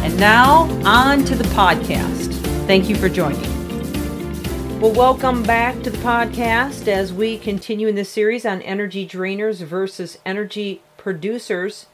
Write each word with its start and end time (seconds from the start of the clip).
And 0.00 0.18
now, 0.18 0.62
on 0.84 1.24
to 1.24 1.34
the 1.34 1.44
podcast. 1.50 2.32
Thank 2.66 2.88
you 2.88 2.94
for 2.94 3.08
joining. 3.08 3.42
Well, 4.80 4.92
welcome 4.92 5.42
back 5.42 5.82
to 5.82 5.90
the 5.90 5.98
podcast 5.98 6.86
as 6.86 7.12
we 7.12 7.36
continue 7.36 7.88
in 7.88 7.96
this 7.96 8.08
series 8.08 8.46
on 8.46 8.62
energy 8.62 9.04
drainers 9.04 9.62
versus 9.64 10.18
energy 10.24 10.82
producers. 10.96 11.86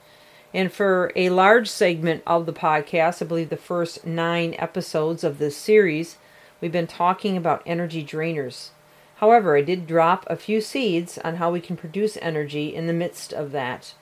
And 0.53 0.71
for 0.71 1.13
a 1.17 1.30
large 1.30 1.69
segment 1.71 2.23
of 2.27 2.45
the 2.45 2.53
podcast, 2.53 3.23
I 3.23 3.25
believe 3.25 3.49
the 3.49 3.57
first 3.57 4.07
nine 4.07 4.55
episodes 4.59 5.25
of 5.25 5.39
this 5.39 5.57
series, 5.57 6.19
we've 6.61 6.71
been 6.71 6.87
talking 6.87 7.39
about 7.39 7.63
energy 7.65 8.05
drainers. 8.05 8.69
However, 9.16 9.57
I 9.57 9.63
did 9.63 9.87
drop 9.87 10.27
a 10.29 10.37
few 10.37 10.61
seeds 10.61 11.16
on 11.18 11.37
how 11.37 11.51
we 11.51 11.61
can 11.63 11.79
produce 11.79 12.18
energy 12.21 12.74
in 12.74 12.87
the 12.87 12.93
midst 12.93 13.33
of 13.33 13.51
that. 13.52 13.95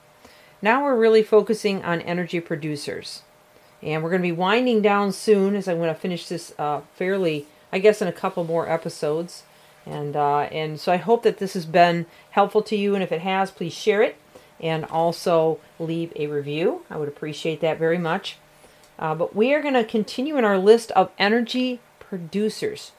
Now 0.61 0.83
we're 0.83 0.99
really 0.99 1.23
focusing 1.23 1.85
on 1.85 2.01
energy 2.01 2.41
producers. 2.41 3.23
And 3.83 4.03
we're 4.03 4.11
going 4.11 4.23
to 4.23 4.29
be 4.29 4.33
winding 4.33 4.81
down 4.81 5.13
soon 5.13 5.57
as 5.57 5.67
I'm 5.67 5.79
going 5.79 5.93
to 5.93 6.01
finish 6.01 6.29
this 6.29 6.55
uh, 6.59 6.83
fairly, 6.95 7.47
I 7.73 7.79
guess, 7.79 8.01
in 8.01 8.09
a 8.09 8.13
couple 8.13 8.45
more 8.45 8.69
episodes. 8.69 9.43
And, 9.85 10.15
uh, 10.15 10.41
and 10.43 10.79
so 10.79 10.93
I 10.93 10.99
hope 10.99 11.25
that 11.25 11.39
this 11.39 11.55
has 11.55 11.67
been 11.67 12.07
helpful 12.31 12.63
to 12.63 12.77
you. 12.77 12.95
And 12.95 13.03
if 13.03 13.11
it 13.11 13.23
has, 13.23 13.51
please 13.51 13.75
share 13.75 14.03
it 14.03 14.17
and 14.61 14.85
also 14.85 15.59
leave 15.81 16.13
a 16.15 16.29
review. 16.29 16.83
I 16.89 16.97
would 16.97 17.09
appreciate 17.09 17.61
that 17.61 17.79
very 17.79 17.99
much. 17.99 18.37
Uh, 18.99 19.15
but 19.17 19.35
we 19.35 19.53
are 19.53 19.61
going 19.61 19.75
to 19.75 19.85
continue 19.85 20.39
in 20.39 20.45
our 20.45 20.59
list 20.59 20.93
of 20.93 21.11
energy 21.19 21.81
producers. 21.99 22.93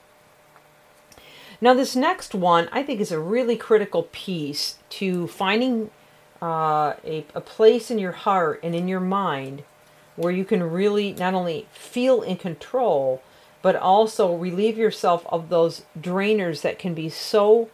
Now, 1.61 1.73
this 1.73 1.95
next 1.95 2.35
one 2.35 2.67
I 2.73 2.83
think 2.83 2.99
is 2.99 3.13
a 3.13 3.19
really 3.19 3.55
critical 3.55 4.09
piece 4.11 4.79
to 4.89 5.27
finding 5.27 5.91
uh, 6.41 6.95
a, 7.05 7.25
a 7.33 7.39
place 7.39 7.89
in 7.89 7.99
your 7.99 8.11
heart 8.11 8.59
and 8.61 8.75
in 8.75 8.89
your 8.89 8.99
mind 8.99 9.63
where 10.15 10.31
you 10.31 10.45
can 10.45 10.63
really 10.63 11.13
not 11.13 11.33
only 11.33 11.67
feel 11.71 12.21
in 12.21 12.37
control, 12.37 13.21
but 13.61 13.75
also 13.75 14.35
relieve 14.35 14.77
yourself 14.77 15.25
of 15.29 15.49
those 15.49 15.83
drainers 15.99 16.61
that 16.61 16.77
can 16.77 16.93
be 16.93 17.09
so 17.09 17.69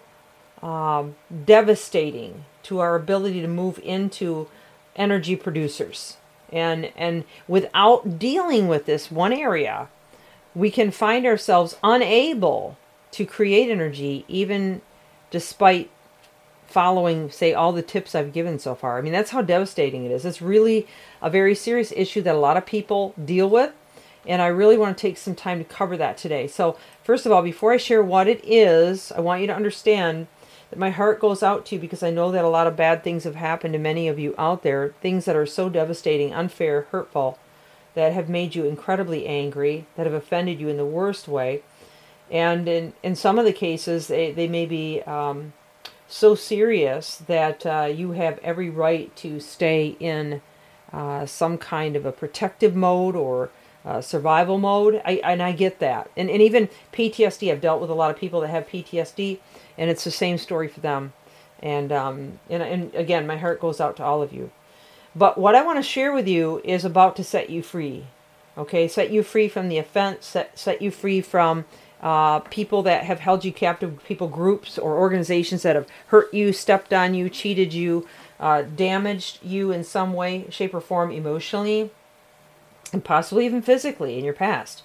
um, 0.62 1.16
devastating 1.46 2.46
to 2.64 2.80
our 2.80 2.96
ability 2.96 3.42
to 3.42 3.48
move 3.48 3.80
into 3.80 4.48
energy 4.96 5.36
producers. 5.36 6.18
And, 6.52 6.92
and 6.96 7.24
without 7.48 8.20
dealing 8.20 8.68
with 8.68 8.86
this 8.86 9.12
one 9.12 9.34
area, 9.34 9.88
we 10.56 10.72
can 10.72 10.92
find 10.92 11.26
ourselves 11.26 11.78
unable 11.84 12.78
to 13.12 13.26
create 13.26 13.70
energy, 13.70 14.26
even 14.28 14.82
despite 15.32 15.90
following, 16.70 17.32
say, 17.32 17.54
all 17.54 17.72
the 17.72 17.82
tips 17.82 18.14
I've 18.14 18.32
given 18.32 18.60
so 18.60 18.76
far. 18.76 18.98
I 18.98 19.02
mean, 19.02 19.14
that's 19.14 19.32
how 19.32 19.42
devastating 19.42 20.06
it 20.06 20.12
is. 20.12 20.24
It's 20.24 20.42
really 20.42 20.88
a 21.22 21.30
very 21.30 21.56
serious 21.56 21.92
issue 21.96 22.22
that 22.22 22.36
a 22.36 22.40
lot 22.40 22.58
of 22.58 22.66
people 22.66 23.14
deal 23.24 23.50
with. 23.50 23.74
And 24.28 24.42
I 24.42 24.48
really 24.48 24.78
want 24.78 24.96
to 24.96 25.02
take 25.02 25.18
some 25.18 25.34
time 25.34 25.58
to 25.58 25.64
cover 25.64 25.98
that 25.98 26.18
today. 26.18 26.46
So, 26.48 26.78
first 27.04 27.26
of 27.26 27.32
all, 27.32 27.42
before 27.42 27.72
I 27.72 27.78
share 27.78 28.04
what 28.04 28.28
it 28.28 28.42
is, 28.44 29.12
I 29.12 29.22
want 29.22 29.42
you 29.42 29.48
to 29.48 29.56
understand 29.56 30.28
that 30.70 30.78
my 30.78 30.92
heart 30.92 31.20
goes 31.20 31.42
out 31.42 31.66
to 31.66 31.76
you 31.76 31.82
because 31.82 32.04
I 32.04 32.12
know 32.12 32.32
that 32.32 32.46
a 32.46 32.50
lot 32.50 32.68
of 32.68 32.76
bad 32.76 33.04
things 33.04 33.24
have 33.24 33.36
happened 33.36 33.74
to 33.74 33.80
many 33.80 34.08
of 34.08 34.20
you 34.20 34.36
out 34.38 34.62
there, 34.62 34.94
things 35.02 35.26
that 35.26 35.36
are 35.36 35.48
so 35.48 35.70
devastating, 35.70 36.34
unfair, 36.34 36.84
hurtful, 36.92 37.40
that 37.96 38.14
have 38.14 38.30
made 38.30 38.54
you 38.54 38.66
incredibly 38.66 39.26
angry, 39.26 39.88
that 39.96 40.06
have 40.06 40.14
offended 40.14 40.60
you 40.60 40.68
in 40.68 40.78
the 40.78 40.86
worst 40.86 41.28
way. 41.28 41.64
And 42.30 42.68
in, 42.68 42.94
in 43.02 43.16
some 43.16 43.40
of 43.40 43.46
the 43.46 43.54
cases, 43.54 44.08
they, 44.08 44.32
they 44.32 44.48
may 44.48 44.68
be 44.68 45.02
um, 45.04 45.54
so 46.10 46.36
serious 46.36 47.18
that 47.28 47.66
uh, 47.66 47.90
you 47.94 48.12
have 48.12 48.40
every 48.40 48.70
right 48.70 49.16
to 49.18 49.40
stay 49.40 49.96
in 50.00 50.42
uh, 50.92 51.26
some 51.26 51.58
kind 51.58 51.96
of 51.96 52.06
a 52.06 52.12
protective 52.12 52.76
mode 52.76 53.16
or 53.16 53.52
uh, 53.86 54.02
survival 54.02 54.58
mode. 54.58 55.02
I, 55.06 55.22
and 55.24 55.42
I 55.42 55.52
get 55.52 55.80
that. 55.80 56.10
And, 56.18 56.30
and 56.30 56.42
even 56.42 56.70
PTSD, 56.92 57.52
I've 57.52 57.62
dealt 57.62 57.80
with 57.80 57.90
a 57.90 57.94
lot 57.94 58.12
of 58.12 58.18
people 58.18 58.42
that 58.42 58.50
have 58.50 58.68
PTSD, 58.68 59.40
and 59.78 59.90
it's 59.90 60.04
the 60.04 60.12
same 60.12 60.38
story 60.38 60.68
for 60.68 60.80
them. 60.80 61.14
And, 61.62 61.92
um, 61.92 62.40
and, 62.50 62.64
and 62.64 62.96
again, 62.96 63.28
my 63.28 63.38
heart 63.38 63.62
goes 63.62 63.80
out 63.80 63.98
to 63.98 64.04
all 64.04 64.22
of 64.22 64.34
you. 64.34 64.52
But 65.16 65.38
what 65.38 65.56
I 65.56 65.64
want 65.64 65.78
to 65.78 65.84
share 65.84 66.14
with 66.14 66.28
you 66.28 66.62
is 66.64 66.86
about 66.86 67.16
to 67.18 67.24
set 67.24 67.50
you 67.50 67.62
free. 67.62 68.06
Okay, 68.58 68.88
set 68.88 69.12
you 69.12 69.24
free 69.24 69.48
from 69.48 69.70
the 69.70 69.78
offense, 69.78 70.26
set, 70.26 70.58
set 70.58 70.82
you 70.82 70.92
free 70.92 71.22
from 71.22 71.66
uh, 72.02 72.40
people 72.40 72.82
that 72.84 73.04
have 73.04 73.20
held 73.20 73.44
you 73.44 73.52
captive, 73.52 74.02
people 74.06 74.28
groups 74.28 74.78
or 74.78 74.98
organizations 74.98 75.64
that 75.64 75.76
have 75.76 75.88
hurt 76.08 76.34
you, 76.34 76.54
stepped 76.54 76.94
on 76.94 77.14
you, 77.14 77.30
cheated 77.30 77.74
you, 77.74 78.08
uh, 78.40 78.62
damaged 78.62 79.40
you 79.44 79.72
in 79.72 79.84
some 79.84 80.14
way, 80.14 80.46
shape, 80.50 80.74
or 80.74 80.80
form 80.80 81.12
emotionally, 81.12 81.92
and 82.94 83.04
possibly 83.04 83.46
even 83.46 83.62
physically 83.62 84.18
in 84.18 84.24
your 84.24 84.34
past. 84.34 84.84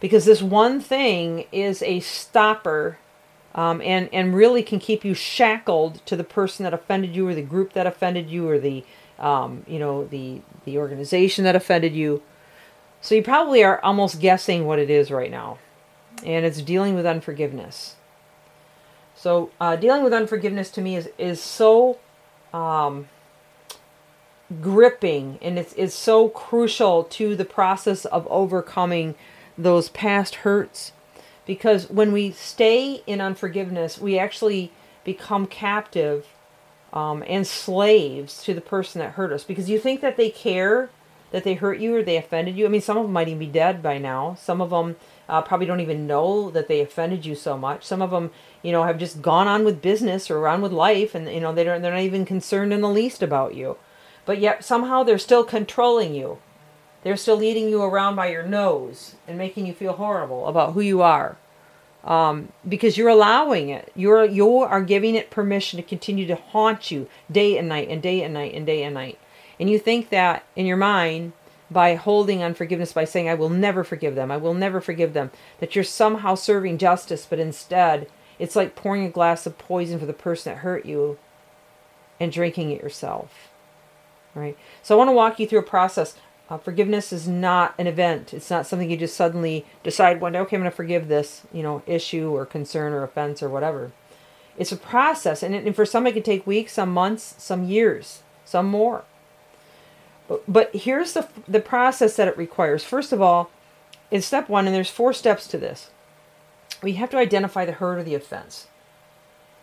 Because 0.00 0.24
this 0.24 0.42
one 0.42 0.80
thing 0.80 1.46
is 1.52 1.82
a 1.82 2.00
stopper 2.00 2.98
um, 3.54 3.80
and, 3.80 4.08
and 4.12 4.34
really 4.34 4.64
can 4.64 4.80
keep 4.80 5.04
you 5.04 5.14
shackled 5.14 6.04
to 6.06 6.16
the 6.16 6.24
person 6.24 6.64
that 6.64 6.74
offended 6.74 7.14
you 7.14 7.28
or 7.28 7.34
the 7.34 7.42
group 7.42 7.72
that 7.74 7.86
offended 7.86 8.28
you 8.28 8.48
or 8.48 8.58
the, 8.58 8.84
um, 9.20 9.64
you 9.68 9.78
know, 9.78 10.04
the, 10.06 10.42
the 10.64 10.76
organization 10.78 11.44
that 11.44 11.54
offended 11.54 11.94
you. 11.94 12.20
So 13.00 13.14
you 13.14 13.22
probably 13.22 13.62
are 13.62 13.80
almost 13.84 14.18
guessing 14.18 14.66
what 14.66 14.80
it 14.80 14.90
is 14.90 15.12
right 15.12 15.30
now 15.30 15.58
and 16.24 16.44
it's 16.44 16.62
dealing 16.62 16.94
with 16.94 17.06
unforgiveness. 17.06 17.96
So, 19.14 19.50
uh, 19.60 19.76
dealing 19.76 20.04
with 20.04 20.12
unforgiveness 20.12 20.70
to 20.70 20.80
me 20.80 20.96
is 20.96 21.08
is 21.18 21.40
so 21.40 21.98
um, 22.52 23.08
gripping, 24.60 25.38
and 25.40 25.58
it's 25.58 25.72
is 25.74 25.94
so 25.94 26.28
crucial 26.28 27.04
to 27.04 27.34
the 27.36 27.44
process 27.44 28.04
of 28.04 28.26
overcoming 28.28 29.14
those 29.56 29.88
past 29.88 30.36
hurts. 30.36 30.92
Because 31.46 31.90
when 31.90 32.12
we 32.12 32.30
stay 32.32 33.02
in 33.06 33.20
unforgiveness, 33.20 33.98
we 33.98 34.18
actually 34.18 34.72
become 35.04 35.46
captive 35.46 36.26
um, 36.92 37.22
and 37.26 37.46
slaves 37.46 38.42
to 38.44 38.54
the 38.54 38.60
person 38.62 39.00
that 39.00 39.12
hurt 39.12 39.32
us. 39.32 39.44
Because 39.44 39.68
you 39.68 39.78
think 39.78 40.00
that 40.00 40.16
they 40.16 40.30
care 40.30 40.88
that 41.32 41.44
they 41.44 41.54
hurt 41.54 41.80
you 41.80 41.96
or 41.96 42.02
they 42.02 42.16
offended 42.16 42.56
you. 42.56 42.64
I 42.64 42.68
mean, 42.68 42.80
some 42.80 42.96
of 42.96 43.02
them 43.04 43.12
might 43.12 43.26
even 43.26 43.40
be 43.40 43.46
dead 43.46 43.82
by 43.82 43.98
now. 43.98 44.36
Some 44.40 44.60
of 44.60 44.70
them 44.70 44.96
uh, 45.28 45.42
probably 45.42 45.66
don't 45.66 45.80
even 45.80 46.06
know 46.06 46.50
that 46.50 46.68
they 46.68 46.80
offended 46.80 47.24
you 47.24 47.34
so 47.34 47.56
much. 47.56 47.84
Some 47.84 48.02
of 48.02 48.10
them, 48.10 48.30
you 48.62 48.72
know, 48.72 48.84
have 48.84 48.98
just 48.98 49.22
gone 49.22 49.48
on 49.48 49.64
with 49.64 49.82
business 49.82 50.30
or 50.30 50.46
on 50.46 50.60
with 50.60 50.72
life, 50.72 51.14
and 51.14 51.28
you 51.28 51.40
know 51.40 51.52
they 51.52 51.64
don't, 51.64 51.82
they're 51.82 51.92
not 51.92 52.00
even 52.00 52.26
concerned 52.26 52.72
in 52.72 52.80
the 52.80 52.88
least 52.88 53.22
about 53.22 53.54
you. 53.54 53.76
But 54.26 54.38
yet 54.38 54.64
somehow 54.64 55.02
they're 55.02 55.18
still 55.18 55.44
controlling 55.44 56.14
you. 56.14 56.38
They're 57.02 57.16
still 57.16 57.36
leading 57.36 57.68
you 57.68 57.82
around 57.82 58.16
by 58.16 58.30
your 58.30 58.42
nose 58.42 59.16
and 59.28 59.36
making 59.36 59.66
you 59.66 59.74
feel 59.74 59.92
horrible 59.92 60.46
about 60.46 60.72
who 60.72 60.80
you 60.80 61.02
are. 61.02 61.36
Um, 62.02 62.52
because 62.66 62.98
you're 62.98 63.08
allowing 63.08 63.70
it. 63.70 63.90
You're 63.94 64.24
you 64.26 64.58
are 64.58 64.82
giving 64.82 65.14
it 65.14 65.30
permission 65.30 65.78
to 65.78 65.82
continue 65.82 66.26
to 66.26 66.34
haunt 66.34 66.90
you 66.90 67.08
day 67.30 67.56
and 67.56 67.68
night 67.68 67.88
and 67.88 68.02
day 68.02 68.22
and 68.22 68.34
night 68.34 68.54
and 68.54 68.66
day 68.66 68.82
and 68.82 68.94
night. 68.94 69.18
And 69.58 69.70
you 69.70 69.78
think 69.78 70.10
that 70.10 70.44
in 70.54 70.66
your 70.66 70.76
mind 70.76 71.32
by 71.74 71.96
holding 71.96 72.42
unforgiveness 72.42 72.94
by 72.94 73.04
saying, 73.04 73.28
I 73.28 73.34
will 73.34 73.50
never 73.50 73.84
forgive 73.84 74.14
them, 74.14 74.30
I 74.30 74.38
will 74.38 74.54
never 74.54 74.80
forgive 74.80 75.12
them, 75.12 75.30
that 75.58 75.74
you're 75.74 75.84
somehow 75.84 76.36
serving 76.36 76.78
justice, 76.78 77.26
but 77.28 77.38
instead 77.38 78.08
it's 78.38 78.56
like 78.56 78.74
pouring 78.74 79.04
a 79.04 79.10
glass 79.10 79.44
of 79.44 79.58
poison 79.58 79.98
for 79.98 80.06
the 80.06 80.12
person 80.12 80.52
that 80.52 80.60
hurt 80.60 80.86
you 80.86 81.18
and 82.18 82.32
drinking 82.32 82.70
it 82.70 82.82
yourself. 82.82 83.50
Right? 84.34 84.56
So 84.82 84.94
I 84.94 84.98
want 84.98 85.08
to 85.08 85.12
walk 85.12 85.38
you 85.38 85.46
through 85.46 85.60
a 85.60 85.62
process. 85.62 86.16
Uh, 86.48 86.58
forgiveness 86.58 87.12
is 87.12 87.28
not 87.28 87.74
an 87.78 87.86
event. 87.86 88.34
It's 88.34 88.50
not 88.50 88.66
something 88.66 88.90
you 88.90 88.96
just 88.96 89.16
suddenly 89.16 89.64
decide 89.82 90.20
one 90.20 90.32
day, 90.32 90.40
okay, 90.40 90.56
I'm 90.56 90.62
going 90.62 90.70
to 90.70 90.76
forgive 90.76 91.08
this, 91.08 91.42
you 91.52 91.62
know, 91.62 91.82
issue 91.86 92.30
or 92.30 92.46
concern 92.46 92.92
or 92.92 93.02
offense 93.02 93.42
or 93.42 93.48
whatever. 93.48 93.92
It's 94.56 94.72
a 94.72 94.76
process, 94.76 95.42
and, 95.42 95.54
it, 95.54 95.64
and 95.66 95.74
for 95.74 95.84
some 95.84 96.06
it 96.06 96.12
can 96.12 96.22
take 96.22 96.46
weeks, 96.46 96.74
some 96.74 96.90
months, 96.90 97.34
some 97.38 97.64
years, 97.64 98.22
some 98.44 98.66
more. 98.66 99.04
But, 100.48 100.74
here's 100.74 101.12
the, 101.12 101.28
the 101.46 101.60
process 101.60 102.16
that 102.16 102.28
it 102.28 102.38
requires. 102.38 102.82
First 102.82 103.12
of 103.12 103.20
all, 103.20 103.50
in 104.10 104.22
step 104.22 104.48
one, 104.48 104.66
and 104.66 104.74
there's 104.74 104.90
four 104.90 105.12
steps 105.12 105.46
to 105.48 105.58
this, 105.58 105.90
we 106.82 106.94
have 106.94 107.10
to 107.10 107.18
identify 107.18 107.64
the 107.64 107.72
hurt 107.72 107.98
or 107.98 108.02
the 108.02 108.14
offense. 108.14 108.68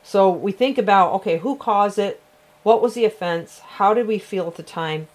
So 0.04 0.30
we 0.30 0.52
think 0.52 0.78
about, 0.78 1.13
okay, 1.13 1.40
who 1.40 1.56
caused 1.56 1.98
it? 2.00 2.22
What 2.63 2.81
was 2.81 2.94
the 2.94 3.06
offense? 3.06 3.60
How 3.60 3.94
did 3.94 4.08
we 4.08 4.19
feel 4.19 4.48
at 4.48 4.56
the 4.56 4.63
time? 4.63 5.08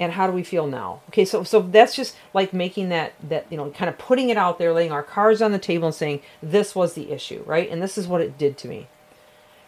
and 0.00 0.12
how 0.12 0.26
do 0.26 0.32
we 0.32 0.42
feel 0.42 0.66
now 0.66 1.00
okay 1.08 1.24
so 1.24 1.44
so 1.44 1.60
that's 1.60 1.94
just 1.94 2.16
like 2.32 2.52
making 2.52 2.88
that 2.88 3.12
that 3.22 3.46
you 3.50 3.56
know 3.56 3.70
kind 3.70 3.88
of 3.88 3.96
putting 3.98 4.28
it 4.28 4.36
out 4.36 4.58
there 4.58 4.72
laying 4.72 4.92
our 4.92 5.02
cards 5.02 5.40
on 5.40 5.52
the 5.52 5.58
table 5.58 5.86
and 5.86 5.94
saying 5.94 6.20
this 6.42 6.74
was 6.74 6.94
the 6.94 7.10
issue 7.12 7.42
right 7.46 7.70
and 7.70 7.82
this 7.82 7.96
is 7.96 8.06
what 8.06 8.20
it 8.20 8.36
did 8.36 8.58
to 8.58 8.68
me 8.68 8.86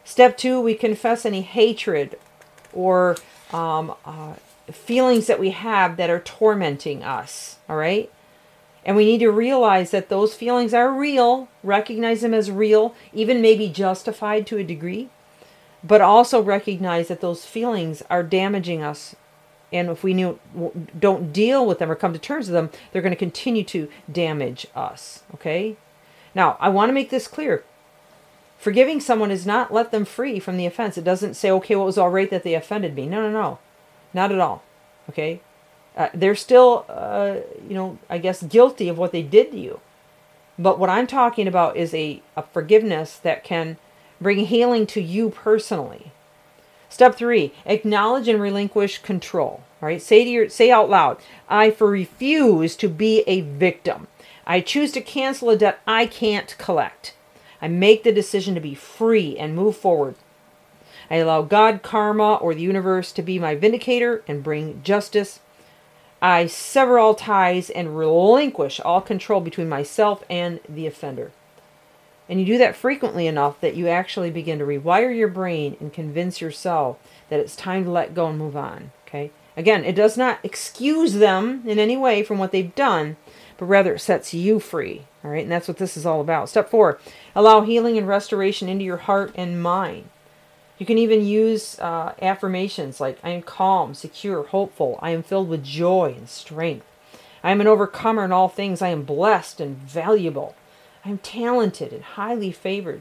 step 0.05 0.37
two 0.37 0.61
we 0.61 0.75
confess 0.75 1.25
any 1.25 1.43
hatred 1.43 2.19
or 2.72 3.17
um, 3.52 3.94
uh, 4.05 4.34
feelings 4.70 5.26
that 5.26 5.40
we 5.40 5.50
have 5.50 5.96
that 5.96 6.10
are 6.10 6.20
tormenting 6.20 7.02
us 7.02 7.58
all 7.68 7.76
right 7.76 8.10
and 8.84 8.96
we 8.96 9.04
need 9.04 9.18
to 9.18 9.30
realize 9.30 9.90
that 9.90 10.08
those 10.08 10.34
feelings 10.34 10.74
are 10.74 10.92
real 10.92 11.48
recognize 11.62 12.20
them 12.20 12.34
as 12.34 12.50
real 12.50 12.94
even 13.12 13.40
maybe 13.40 13.68
justified 13.68 14.46
to 14.46 14.58
a 14.58 14.64
degree 14.64 15.08
but 15.84 16.00
also 16.00 16.40
recognize 16.42 17.08
that 17.08 17.20
those 17.20 17.44
feelings 17.44 18.02
are 18.10 18.22
damaging 18.22 18.82
us 18.82 19.14
and 19.72 19.90
if 19.90 20.04
we 20.04 20.14
knew, 20.14 20.38
don't 20.98 21.32
deal 21.32 21.66
with 21.66 21.78
them 21.78 21.90
or 21.90 21.96
come 21.96 22.12
to 22.12 22.19
terms 22.19 22.46
with 22.46 22.54
them, 22.54 22.70
they're 22.92 23.02
going 23.02 23.12
to 23.12 23.16
continue 23.16 23.64
to 23.64 23.88
damage 24.10 24.66
us. 24.74 25.22
Okay? 25.34 25.76
Now, 26.34 26.56
I 26.60 26.69
want 26.69 26.88
to 26.88 26.94
make 26.94 27.10
this 27.10 27.26
clear. 27.26 27.64
Forgiving 28.58 29.00
someone 29.00 29.30
is 29.30 29.44
not 29.46 29.72
let 29.72 29.90
them 29.90 30.04
free 30.04 30.38
from 30.38 30.56
the 30.56 30.66
offense. 30.66 30.96
It 30.96 31.04
doesn't 31.04 31.34
say, 31.34 31.50
okay, 31.50 31.74
well, 31.74 31.84
it 31.84 31.86
was 31.86 31.98
all 31.98 32.10
right 32.10 32.30
that 32.30 32.42
they 32.42 32.54
offended 32.54 32.94
me. 32.94 33.06
No, 33.06 33.20
no, 33.20 33.30
no. 33.30 33.58
Not 34.16 34.32
at 34.32 34.40
all. 34.40 34.62
Okay? 35.10 35.40
Uh, 35.94 36.08
they're 36.14 36.34
still, 36.34 36.86
uh, 36.88 37.36
you 37.68 37.74
know, 37.74 37.98
I 38.08 38.16
guess 38.16 38.42
guilty 38.42 38.88
of 38.88 38.96
what 38.96 39.12
they 39.12 39.22
did 39.22 39.52
to 39.52 39.58
you. 39.58 39.80
But 40.58 40.78
what 40.78 40.88
I'm 40.88 41.06
talking 41.06 41.46
about 41.46 41.76
is 41.76 41.92
a, 41.92 42.22
a 42.34 42.42
forgiveness 42.42 43.18
that 43.18 43.44
can 43.44 43.76
bring 44.18 44.46
healing 44.46 44.86
to 44.86 45.02
you 45.02 45.28
personally. 45.28 46.12
Step 46.88 47.16
three, 47.16 47.52
acknowledge 47.66 48.26
and 48.26 48.40
relinquish 48.40 49.02
control. 49.02 49.62
All 49.82 49.88
right, 49.88 50.00
say 50.00 50.24
to 50.24 50.30
your 50.30 50.48
say 50.48 50.70
out 50.70 50.88
loud, 50.88 51.19
I 51.46 51.70
for 51.70 51.90
refuse 51.90 52.74
to 52.76 52.88
be 52.88 53.22
a 53.26 53.42
victim. 53.42 54.06
I 54.46 54.62
choose 54.62 54.92
to 54.92 55.02
cancel 55.02 55.50
a 55.50 55.58
debt 55.58 55.80
I 55.86 56.06
can't 56.06 56.56
collect. 56.56 57.14
I 57.60 57.69
make 57.69 58.02
the 58.02 58.12
decision 58.12 58.54
to 58.54 58.60
be 58.62 58.74
free 58.74 59.36
and 59.36 59.54
move 59.54 59.76
forward. 59.76 60.14
I 61.11 61.17
allow 61.17 61.43
God, 61.43 61.82
karma, 61.82 62.35
or 62.35 62.55
the 62.55 62.62
universe 62.62 63.12
to 63.12 63.23
be 63.23 63.38
my 63.38 63.55
vindicator 63.55 64.23
and 64.26 64.43
bring 64.43 64.82
justice. 64.82 65.41
I 66.20 66.47
sever 66.47 66.99
all 66.99 67.14
ties 67.14 67.70
and 67.70 67.97
relinquish 67.97 68.81
all 68.81 69.00
control 69.00 69.41
between 69.41 69.69
myself 69.69 70.25
and 70.29 70.61
the 70.69 70.87
offender. 70.87 71.31
And 72.29 72.41
you 72.41 72.47
do 72.47 72.58
that 72.58 72.75
frequently 72.75 73.26
enough 73.26 73.61
that 73.61 73.76
you 73.76 73.88
actually 73.88 74.31
begin 74.31 74.58
to 74.58 74.64
rewire 74.64 75.17
your 75.17 75.29
brain 75.29 75.76
and 75.79 75.93
convince 75.93 76.41
yourself 76.41 76.99
that 77.29 77.38
it's 77.38 77.55
time 77.55 77.85
to 77.85 77.91
let 77.91 78.14
go 78.14 78.29
and 78.29 78.38
move 78.38 78.56
on. 78.56 78.91
Okay? 79.06 79.31
Again, 79.56 79.85
it 79.85 79.94
does 79.94 80.17
not 80.17 80.41
excuse 80.43 81.14
them 81.14 81.62
in 81.67 81.79
any 81.79 81.97
way 81.97 82.23
from 82.23 82.38
what 82.38 82.53
they've 82.53 82.75
done, 82.75 83.17
but 83.56 83.67
rather 83.67 83.94
it 83.94 84.00
sets 84.00 84.35
you 84.35 84.58
free. 84.58 85.03
All 85.25 85.31
right? 85.31 85.44
And 85.44 85.53
that's 85.53 85.69
what 85.69 85.79
this 85.79 85.97
is 85.97 86.05
all 86.05 86.20
about. 86.20 86.49
Step 86.49 86.69
four 86.69 86.99
allow 87.35 87.61
healing 87.61 87.97
and 87.97 88.08
restoration 88.08 88.69
into 88.69 88.85
your 88.85 88.97
heart 88.97 89.32
and 89.37 89.62
mind. 89.62 90.08
You 90.78 90.84
can 90.87 90.99
even 90.99 91.25
use 91.25 91.78
uh, 91.78 92.14
affirmations 92.20 93.00
like 93.00 93.19
I 93.25 93.31
am 93.31 93.43
calm, 93.43 93.94
secure, 93.94 94.43
hopeful. 94.43 94.99
I 95.00 95.11
am 95.11 95.23
filled 95.23 95.49
with 95.49 95.64
joy 95.64 96.14
and 96.17 96.28
strength. 96.28 96.87
I 97.43 97.50
am 97.50 97.61
an 97.61 97.67
overcomer 97.67 98.25
in 98.25 98.32
all 98.32 98.49
things. 98.49 98.82
I 98.82 98.88
am 98.88 99.05
blessed 99.05 99.61
and 99.61 99.76
valuable. 99.76 100.55
I'm 101.05 101.19
talented 101.19 101.93
and 101.93 102.02
highly 102.02 102.50
favored, 102.50 103.00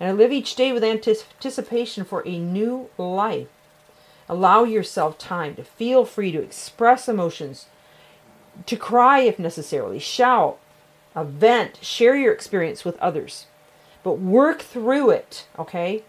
and 0.00 0.08
I 0.08 0.12
live 0.12 0.32
each 0.32 0.56
day 0.56 0.72
with 0.72 0.82
anticipation 0.82 2.04
for 2.04 2.26
a 2.26 2.38
new 2.38 2.88
life. 2.96 3.48
Allow 4.28 4.64
yourself 4.64 5.18
time 5.18 5.54
to 5.56 5.64
feel 5.64 6.06
free 6.06 6.32
to 6.32 6.40
express 6.40 7.08
emotions, 7.08 7.66
to 8.64 8.76
cry 8.76 9.20
if 9.20 9.38
necessarily, 9.38 9.98
shout, 9.98 10.58
vent, 11.14 11.78
share 11.82 12.16
your 12.16 12.32
experience 12.32 12.84
with 12.84 12.98
others. 12.98 13.46
But 14.02 14.14
work 14.14 14.62
through 14.62 15.10
it, 15.10 15.46
okay? 15.58 16.02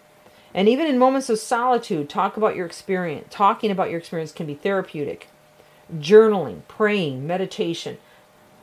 And 0.53 0.69
even 0.69 0.87
in 0.87 0.99
moments 0.99 1.29
of 1.29 1.39
solitude, 1.39 2.09
talk 2.09 2.37
about 2.37 2.55
your 2.55 2.65
experience. 2.65 3.27
Talking 3.29 3.71
about 3.71 3.89
your 3.89 3.99
experience 3.99 4.31
can 4.31 4.45
be 4.45 4.53
therapeutic. 4.53 5.27
Journaling, 5.97 6.61
praying, 6.67 7.25
meditation. 7.25 7.97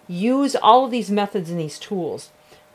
Use 0.07 0.55
all 0.55 0.85
of 0.85 0.91
these 0.91 1.11
methods 1.11 1.51
and 1.51 1.59
these 1.59 1.79
tools 1.79 2.31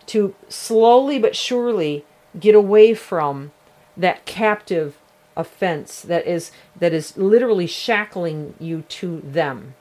to 0.08 0.36
slowly 0.50 1.20
but 1.20 1.36
surely 1.36 2.06
get 2.40 2.56
away 2.56 2.94
from 2.94 3.52
that 3.98 4.26
captive 4.26 4.98
offense 5.38 6.02
that 6.02 6.26
is 6.26 6.52
that 6.80 6.94
is 6.94 7.18
literally 7.18 7.68
shackling 7.68 8.54
you 8.60 8.84
to 8.84 9.22
them 9.22 9.76